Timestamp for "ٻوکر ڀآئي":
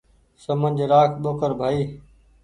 1.23-1.81